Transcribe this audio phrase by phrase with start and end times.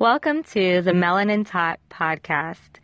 [0.00, 2.78] Welcome to the Melanin Taught podcast.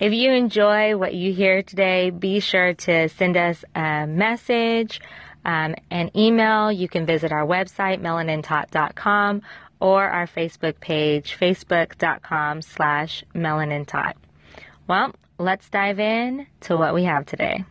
[0.00, 5.00] If you enjoy what you hear today, be sure to send us a message,
[5.44, 6.72] um, an email.
[6.72, 9.42] You can visit our website, melanintaught.com,
[9.78, 14.14] or our Facebook page, facebook.com slash melanintaught.
[14.88, 17.64] Well, let's dive in to what we have today.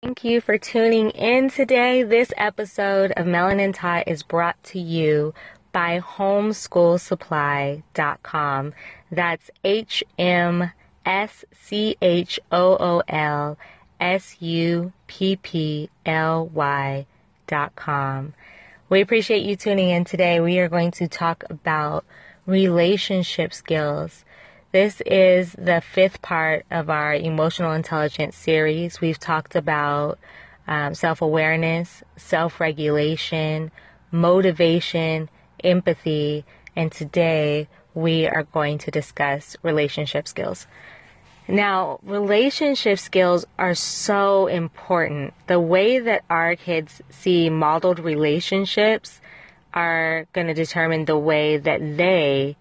[0.00, 2.04] Thank you for tuning in today.
[2.04, 5.34] This episode of Melanin Taught is brought to you
[5.72, 8.74] by homeschoolsupply.com.
[9.10, 10.70] That's H M
[11.04, 13.58] S C H O O L
[13.98, 17.06] S U P P L Y
[17.46, 18.34] dot com.
[18.88, 20.40] We appreciate you tuning in today.
[20.40, 22.04] We are going to talk about
[22.46, 24.24] relationship skills.
[24.72, 29.00] This is the fifth part of our emotional intelligence series.
[29.00, 30.18] We've talked about
[30.66, 33.70] um, self awareness, self regulation,
[34.12, 35.28] motivation,
[35.64, 36.44] empathy,
[36.76, 40.66] and today we are going to discuss relationship skills.
[41.48, 45.34] Now, relationship skills are so important.
[45.48, 49.20] The way that our kids see modeled relationships
[49.74, 52.56] are going to determine the way that they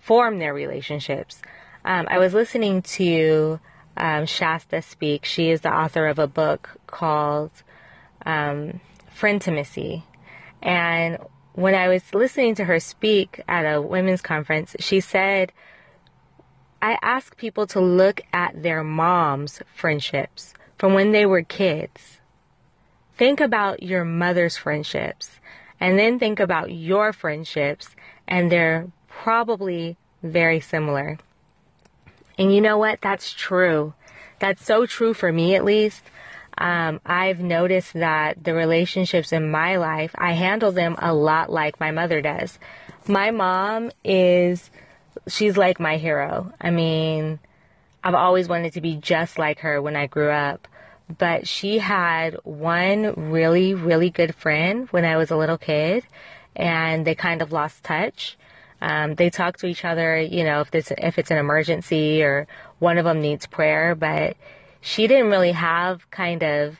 [0.00, 1.40] form their relationships.
[1.84, 3.58] Um, I was listening to
[3.96, 5.24] um, Shasta speak.
[5.24, 7.50] She is the author of a book called
[8.26, 8.80] um,
[9.14, 10.04] Frientimacy.
[10.62, 11.18] And
[11.60, 15.52] when I was listening to her speak at a women's conference, she said,
[16.80, 22.20] I ask people to look at their mom's friendships from when they were kids.
[23.16, 25.38] Think about your mother's friendships
[25.78, 27.94] and then think about your friendships
[28.26, 31.18] and they're probably very similar.
[32.38, 33.02] And you know what?
[33.02, 33.92] That's true.
[34.38, 36.04] That's so true for me, at least.
[36.60, 41.80] Um, I've noticed that the relationships in my life, I handle them a lot like
[41.80, 42.58] my mother does.
[43.06, 44.70] My mom is,
[45.26, 46.52] she's like my hero.
[46.60, 47.38] I mean,
[48.04, 50.68] I've always wanted to be just like her when I grew up.
[51.18, 56.04] But she had one really, really good friend when I was a little kid,
[56.54, 58.36] and they kind of lost touch.
[58.80, 62.46] Um, they talk to each other, you know, if it's if it's an emergency or
[62.78, 64.36] one of them needs prayer, but
[64.80, 66.78] she didn't really have kind of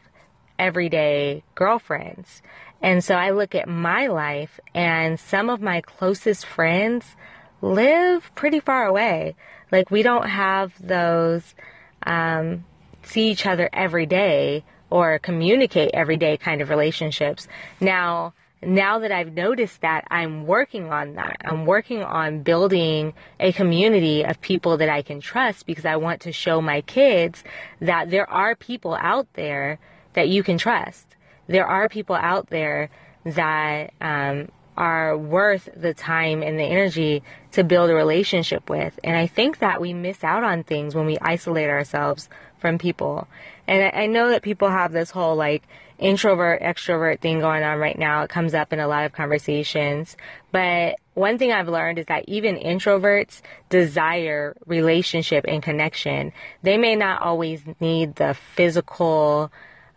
[0.59, 2.43] everyday girlfriends.
[2.83, 7.17] And so I look at my life and some of my closest friends
[7.61, 9.37] live pretty far away.
[9.71, 11.55] Like we don't have those
[12.07, 12.65] um,
[13.03, 17.47] see each other every day or communicate every day kind of relationships.
[17.81, 21.37] Now, now that I've noticed that, I'm working on that.
[21.45, 26.23] I'm working on building a community of people that I can trust because I want
[26.23, 27.43] to show my kids
[27.81, 29.79] that there are people out there
[30.13, 31.17] that you can trust.
[31.47, 32.91] There are people out there
[33.25, 37.23] that um, are worth the time and the energy
[37.53, 38.99] to build a relationship with.
[39.03, 42.29] And I think that we miss out on things when we isolate ourselves
[42.59, 43.27] from people.
[43.71, 45.63] And I, I know that people have this whole like,
[46.01, 48.23] introvert extrovert thing going on right now.
[48.23, 50.17] It comes up in a lot of conversations.
[50.51, 56.33] But one thing I've learned is that even introverts desire relationship and connection.
[56.63, 59.53] They may not always need the physical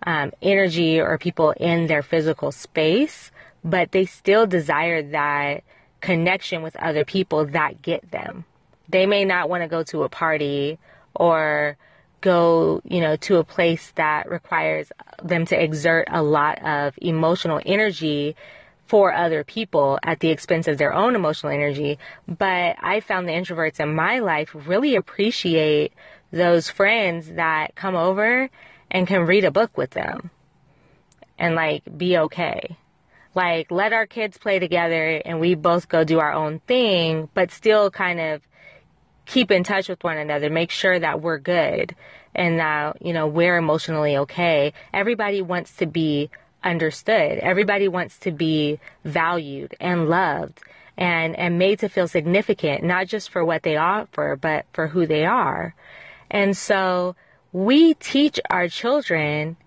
[0.06, 3.32] um, energy or people in their physical space,
[3.64, 5.64] but they still desire that
[6.02, 8.44] connection with other people that get them.
[8.90, 10.78] They may not want to go to a party
[11.16, 11.78] or
[12.24, 14.92] go, you know, to a place that requires
[15.22, 18.36] them to exert a lot of emotional energy
[18.88, 22.00] for other people at the expense of their own emotional energy.
[22.28, 25.94] But I found the introverts in my life really appreciate
[26.32, 28.50] those friends that come over
[28.90, 30.32] and can read a book with them
[31.38, 32.78] and like be okay.
[33.36, 37.52] Like let our kids play together and we both go do our own thing, but
[37.52, 38.42] still kind of
[39.26, 41.96] keep in touch with one another, make sure that we're good
[42.36, 44.74] and that, you know, we're emotionally okay.
[44.94, 46.30] Everybody wants to be
[46.64, 47.40] understood.
[47.40, 50.62] Everybody wants to be valued and loved
[50.98, 55.06] and, and made to feel significant, not just for what they offer, but for who
[55.06, 55.76] they are.
[56.30, 57.16] And so
[57.52, 59.58] we teach our children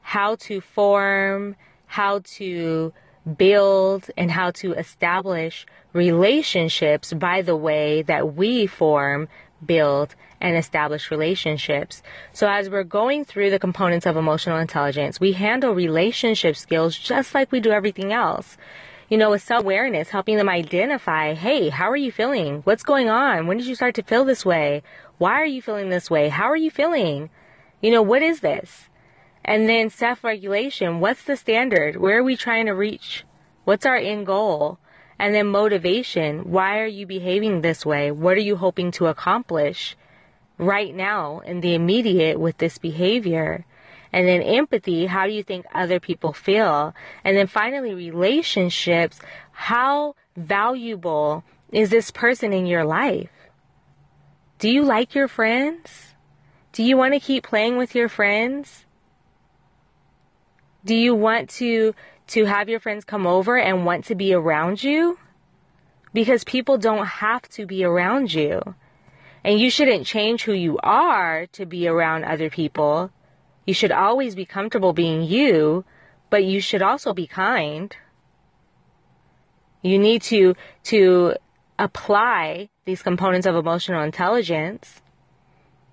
[0.00, 1.56] how to form,
[1.86, 2.92] how to
[3.36, 9.28] build and how to establish relationships by the way that we form,
[9.64, 12.02] build, and establish relationships.
[12.32, 17.34] So as we're going through the components of emotional intelligence, we handle relationship skills just
[17.34, 18.56] like we do everything else.
[19.10, 22.60] You know, with self-awareness, helping them identify, hey, how are you feeling?
[22.62, 23.48] What's going on?
[23.48, 24.82] When did you start to feel this way?
[25.18, 26.28] Why are you feeling this way?
[26.28, 27.28] How are you feeling?
[27.82, 28.89] You know, what is this?
[29.44, 31.00] And then self regulation.
[31.00, 31.96] What's the standard?
[31.96, 33.24] Where are we trying to reach?
[33.64, 34.78] What's our end goal?
[35.18, 36.50] And then motivation.
[36.50, 38.10] Why are you behaving this way?
[38.10, 39.96] What are you hoping to accomplish
[40.58, 43.64] right now in the immediate with this behavior?
[44.12, 45.06] And then empathy.
[45.06, 46.94] How do you think other people feel?
[47.22, 49.20] And then finally, relationships.
[49.52, 53.30] How valuable is this person in your life?
[54.58, 56.14] Do you like your friends?
[56.72, 58.84] Do you want to keep playing with your friends?
[60.84, 61.94] Do you want to
[62.28, 65.18] to have your friends come over and want to be around you?
[66.12, 68.74] Because people don't have to be around you.
[69.44, 73.10] And you shouldn't change who you are to be around other people.
[73.66, 75.84] You should always be comfortable being you,
[76.30, 77.94] but you should also be kind.
[79.82, 80.54] You need to
[80.84, 81.34] to
[81.78, 85.00] apply these components of emotional intelligence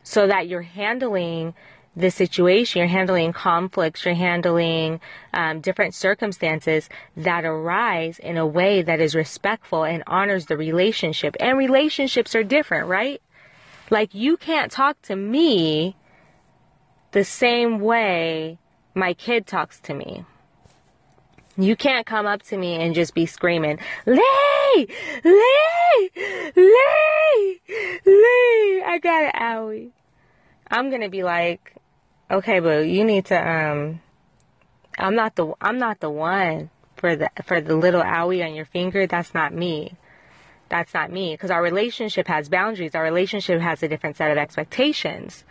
[0.04, 1.54] so that you're handling
[1.98, 5.02] the situation, you're handling conflicts, you're handling
[5.34, 11.36] um, different circumstances that arise in a way that is respectful and honors the relationship.
[11.40, 13.20] And relationships are different, right?
[13.90, 15.96] Like you can't talk to me
[17.12, 18.60] the same way
[18.94, 20.24] my kid talks to me.
[21.58, 24.88] You can't come up to me and just be screaming, Lee!
[25.24, 26.12] Lee!
[26.56, 27.62] Lee!
[28.06, 28.84] Lee!
[28.86, 29.90] I got an owie.
[30.70, 31.74] I'm gonna be like,
[32.30, 34.02] okay, boo, you need to, um,
[34.98, 38.66] I'm not the, I'm not the one for the, for the little owie on your
[38.66, 39.08] finger.
[39.08, 39.96] That's not me.
[40.70, 41.34] That's not me.
[41.34, 42.96] Because our relationship has boundaries.
[42.96, 45.44] Our relationship has a different set of expectations.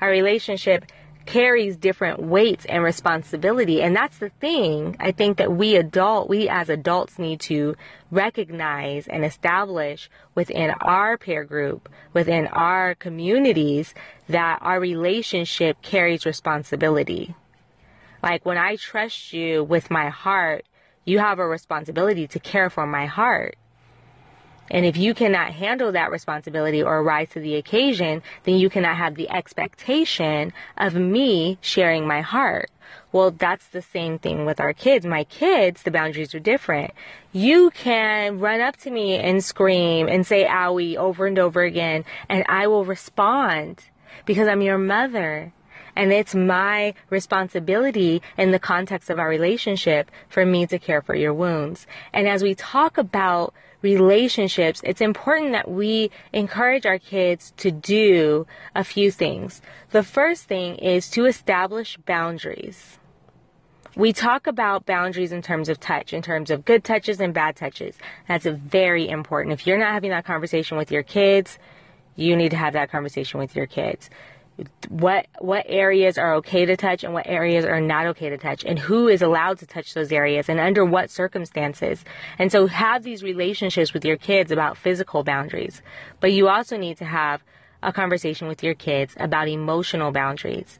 [0.00, 0.86] Our relationship
[1.26, 3.82] carries different weights and responsibility.
[3.82, 7.76] And that's the thing I think that we adult, we as adults need to
[8.10, 13.94] recognize and establish within our peer group, within our communities,
[14.28, 17.34] that our relationship carries responsibility.
[18.22, 20.64] Like when I trust you with my heart,
[21.04, 23.56] you have a responsibility to care for my heart.
[24.70, 28.96] And if you cannot handle that responsibility or rise to the occasion, then you cannot
[28.96, 32.70] have the expectation of me sharing my heart.
[33.12, 35.06] Well, that's the same thing with our kids.
[35.06, 36.92] My kids, the boundaries are different.
[37.32, 42.04] You can run up to me and scream and say owie over and over again,
[42.28, 43.84] and I will respond
[44.26, 45.52] because I'm your mother.
[45.96, 51.14] And it's my responsibility in the context of our relationship for me to care for
[51.14, 51.86] your wounds.
[52.12, 58.46] And as we talk about relationships, it's important that we encourage our kids to do
[58.74, 59.62] a few things.
[59.90, 62.98] The first thing is to establish boundaries.
[63.94, 67.54] We talk about boundaries in terms of touch, in terms of good touches and bad
[67.54, 67.96] touches.
[68.26, 69.52] That's very important.
[69.52, 71.58] If you're not having that conversation with your kids,
[72.16, 74.10] you need to have that conversation with your kids
[74.88, 78.64] what what areas are okay to touch and what areas are not okay to touch
[78.64, 82.04] and who is allowed to touch those areas and under what circumstances.
[82.38, 85.82] And so have these relationships with your kids about physical boundaries.
[86.20, 87.42] But you also need to have
[87.82, 90.78] a conversation with your kids about emotional boundaries.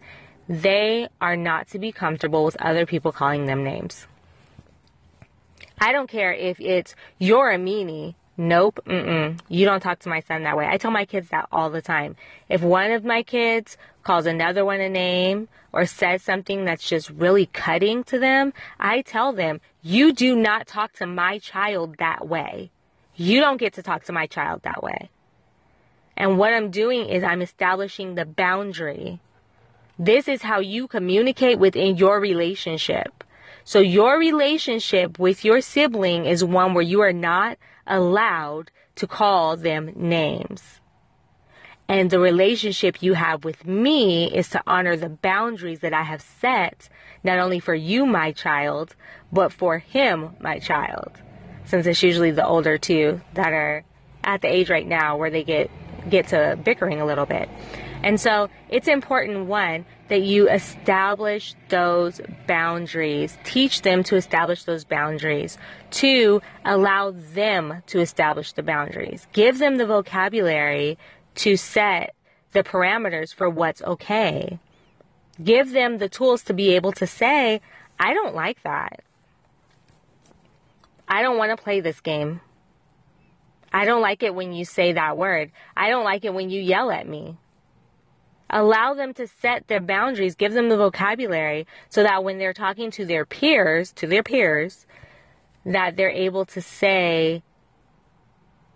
[0.49, 4.07] They are not to be comfortable with other people calling them names.
[5.81, 9.39] I don't care if it's you're a meanie Nope, mm-mm.
[9.49, 10.67] You don't talk to my son that way.
[10.67, 12.17] I tell my kids that all the time.
[12.49, 17.11] If one of my kids calls another one a name or says something that's just
[17.11, 22.27] really cutting to them, I tell them, you do not talk to my child that
[22.27, 22.71] way.
[23.15, 25.11] You don't get to talk to my child that way.
[26.17, 29.21] And what I'm doing is I'm establishing the boundary.
[29.97, 33.23] This is how you communicate within your relationship.
[33.63, 39.57] So your relationship with your sibling is one where you are not allowed to call
[39.57, 40.81] them names.
[41.89, 46.23] And the relationship you have with me is to honor the boundaries that I have
[46.23, 46.89] set,
[47.23, 48.97] not only for you, my child,
[49.31, 51.11] but for him, my child.
[51.67, 53.85] Since it's usually the older two that are
[54.23, 55.71] at the age right now where they get,
[56.09, 57.49] get to bickering a little bit.
[58.03, 64.85] And so it's important, one, that you establish those boundaries, teach them to establish those
[64.85, 65.57] boundaries.
[65.91, 69.27] Two, allow them to establish the boundaries.
[69.33, 70.99] Give them the vocabulary
[71.37, 72.15] to set
[72.53, 74.59] the parameters for what's okay.
[75.43, 77.61] Give them the tools to be able to say,
[77.99, 79.01] I don't like that.
[81.09, 82.41] I don't want to play this game.
[83.75, 85.51] I don't like it when you say that word.
[85.77, 87.37] I don't like it when you yell at me.
[88.49, 92.93] Allow them to set their boundaries, give them the vocabulary so that when they're talking
[92.93, 94.87] to their peers, to their peers,
[95.67, 97.43] that they're able to say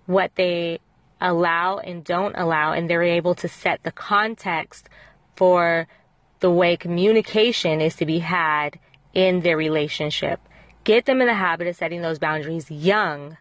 [0.07, 0.81] what they
[1.21, 4.89] allow and don't allow, and they're able to set the context
[5.37, 5.87] for
[6.41, 8.81] the way communication is to be had
[9.15, 10.41] in their relationship.
[10.83, 13.37] Get them in the habit of setting those boundaries young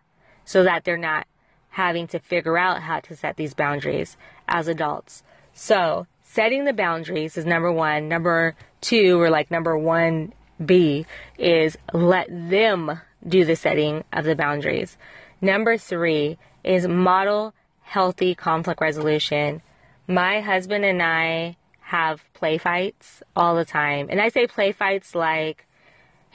[0.45, 1.25] so that they're not
[1.69, 5.23] having to figure out how to set these boundaries as adults.
[5.53, 8.07] So, setting the boundaries is number one.
[8.07, 10.33] Number two, or like number one
[10.63, 11.05] B,
[11.37, 14.97] is let them do the setting of the boundaries.
[15.41, 19.61] Number three is model healthy conflict resolution.
[20.07, 24.07] My husband and I have play fights all the time.
[24.09, 25.66] And I say play fights like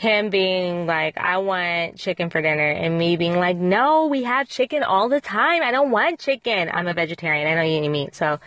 [0.02, 4.48] him being like, I want chicken for dinner, and me being like, no, we have
[4.48, 5.62] chicken all the time.
[5.62, 6.68] I don't want chicken.
[6.72, 7.46] I'm a vegetarian.
[7.46, 8.40] I don't eat any meat, so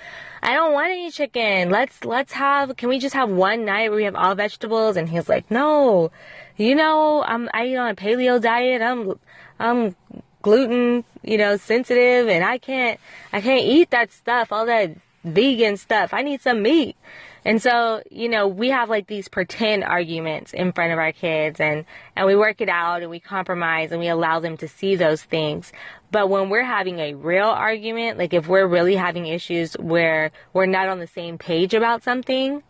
[0.44, 1.70] I don't want any chicken.
[1.70, 2.76] Let's let's have.
[2.76, 4.98] Can we just have one night where we have all vegetables?
[4.98, 6.12] And he's like, no,
[6.58, 8.82] you know, I'm I eat on a paleo diet.
[8.82, 9.18] I'm
[9.58, 9.96] I'm
[10.42, 13.00] gluten, you know, sensitive, and I can't
[13.32, 14.52] I can't eat that stuff.
[14.52, 14.92] All that
[15.24, 16.14] vegan stuff.
[16.14, 16.98] I need some meat.
[17.46, 21.60] And so, you know, we have like these pretend arguments in front of our kids
[21.60, 21.86] and,
[22.16, 25.22] and we work it out and we compromise and we allow them to see those
[25.22, 25.72] things.
[26.10, 30.66] But when we're having a real argument, like if we're really having issues where we're
[30.66, 32.64] not on the same page about something,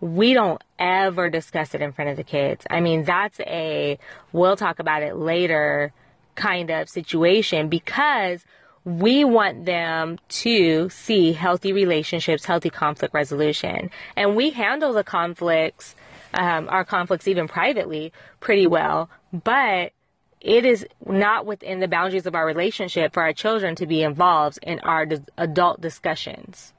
[0.00, 2.66] we don't ever discuss it in front of the kids.
[2.68, 3.98] I mean, that's a
[4.32, 5.92] we'll talk about it later
[6.34, 8.44] kind of situation because
[8.84, 13.90] we want them to see healthy relationships, healthy conflict resolution.
[14.16, 15.94] And we handle the conflicts,
[16.34, 19.92] um, our conflicts even privately pretty well, but
[20.40, 24.58] it is not within the boundaries of our relationship for our children to be involved
[24.62, 25.06] in our
[25.36, 26.72] adult discussions.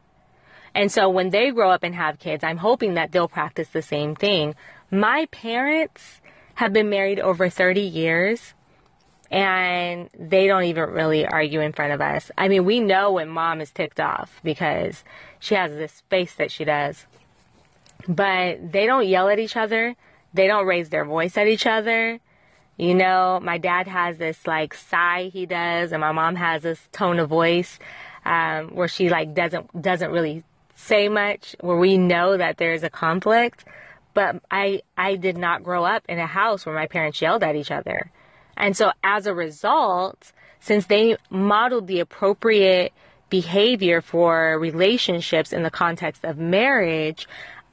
[0.74, 3.82] And so when they grow up and have kids, I'm hoping that they'll practice the
[3.82, 4.56] same thing.
[4.92, 6.22] My parents
[6.56, 8.54] have been married over 30 years
[9.32, 12.32] and they don't even really argue in front of us.
[12.38, 15.04] I mean, we know when mom is ticked off because
[15.40, 17.06] she has this face that she does.
[18.08, 19.96] But they don't yell at each other.
[20.34, 22.20] They don't raise their voice at each other.
[22.78, 26.80] You know, my dad has this like sigh he does, and my mom has this
[26.92, 27.78] tone of voice
[28.26, 30.44] um, where she like doesn't doesn't really
[30.76, 31.56] say much.
[31.60, 33.66] Where we know that there's a conflict,
[34.14, 37.58] but I I did not grow up in a house where my parents yelled at
[37.58, 38.12] each other.
[38.60, 42.94] And so as a result, since they modeled the appropriate
[43.30, 47.28] behavior for relationships in the context of marriage,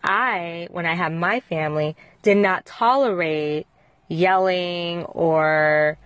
[0.04, 3.66] I, when I had my family, did not tolerate
[4.08, 5.98] yelling or,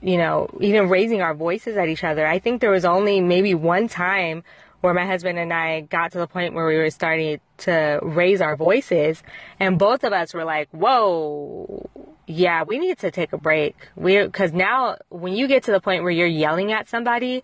[0.00, 2.26] you know, even raising our voices at each other.
[2.26, 4.44] I think there was only maybe one time
[4.80, 8.40] where my husband and I got to the point where we were starting to raise
[8.40, 9.22] our voices
[9.58, 11.90] and both of us were like, whoa,
[12.28, 13.74] yeah, we need to take a break.
[13.96, 17.42] We because now when you get to the point where you're yelling at somebody,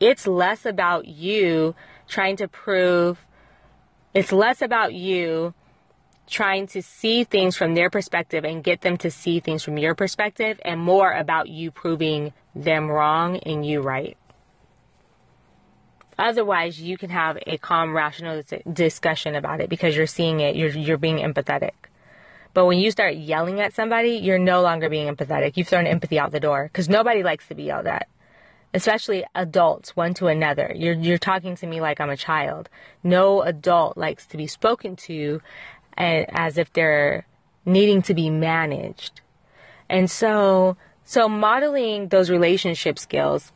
[0.00, 1.76] it's less about you
[2.08, 3.24] trying to prove.
[4.12, 5.54] It's less about you
[6.26, 9.94] trying to see things from their perspective and get them to see things from your
[9.94, 14.16] perspective, and more about you proving them wrong and you right.
[16.18, 20.56] Otherwise, you can have a calm, rational discussion about it because you're seeing it.
[20.56, 21.72] You're you're being empathetic.
[22.54, 25.56] But when you start yelling at somebody, you're no longer being empathetic.
[25.56, 28.08] You've thrown empathy out the door because nobody likes to be yelled at,
[28.72, 30.72] especially adults, one to another.
[30.74, 32.68] You're, you're talking to me like I'm a child.
[33.02, 35.42] No adult likes to be spoken to
[35.96, 37.26] as if they're
[37.66, 39.20] needing to be managed.
[39.90, 43.52] And so, so modeling those relationship skills,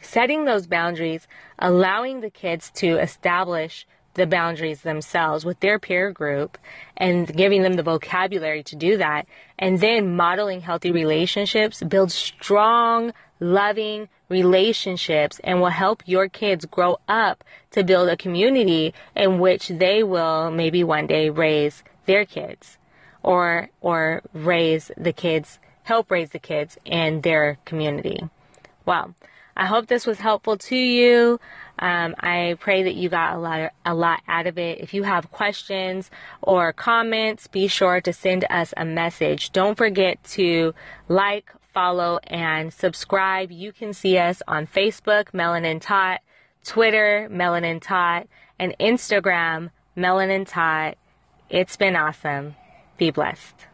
[0.00, 1.28] setting those boundaries,
[1.58, 6.58] allowing the kids to establish the boundaries themselves with their peer group
[6.96, 9.26] and giving them the vocabulary to do that
[9.58, 16.98] and then modeling healthy relationships build strong loving relationships and will help your kids grow
[17.08, 22.78] up to build a community in which they will maybe one day raise their kids
[23.22, 28.28] or or raise the kids help raise the kids in their community.
[28.84, 29.14] Well,
[29.56, 31.38] I hope this was helpful to you.
[31.78, 34.78] Um, I pray that you got a lot, of, a lot out of it.
[34.80, 36.10] If you have questions
[36.40, 39.52] or comments, be sure to send us a message.
[39.52, 40.74] Don't forget to
[41.08, 43.50] like, follow, and subscribe.
[43.50, 46.20] You can see us on Facebook, Melanin Taught,
[46.64, 50.96] Twitter, Melanin Taught, and Instagram, Melanin Taught.
[51.50, 52.56] It's been awesome.
[52.96, 53.71] Be blessed.